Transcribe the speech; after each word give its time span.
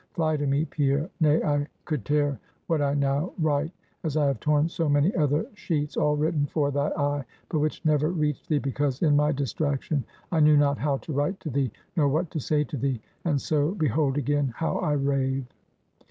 Fly 0.15 0.35
to 0.35 0.47
me, 0.47 0.65
Pierre; 0.65 1.11
nay, 1.19 1.43
I 1.43 1.67
could 1.85 2.05
tear 2.05 2.39
what 2.65 2.81
I 2.81 2.95
now 2.95 3.33
write, 3.37 3.71
as 4.03 4.17
I 4.17 4.25
have 4.25 4.39
torn 4.39 4.67
so 4.67 4.89
many 4.89 5.15
other 5.15 5.45
sheets, 5.53 5.95
all 5.95 6.17
written 6.17 6.47
for 6.47 6.71
thy 6.71 6.87
eye, 6.89 7.23
but 7.49 7.59
which 7.59 7.85
never 7.85 8.09
reached 8.09 8.49
thee, 8.49 8.57
because 8.57 9.03
in 9.03 9.15
my 9.15 9.31
distraction, 9.31 10.03
I 10.31 10.39
knew 10.39 10.57
not 10.57 10.79
how 10.79 10.97
to 10.97 11.13
write 11.13 11.39
to 11.41 11.51
thee, 11.51 11.71
nor 11.95 12.07
what 12.09 12.31
to 12.31 12.39
say 12.39 12.63
to 12.63 12.77
thee; 12.77 12.99
and 13.25 13.39
so, 13.39 13.75
behold 13.75 14.17
again 14.17 14.53
how 14.57 14.79
I 14.79 14.93
rave. 14.93 15.45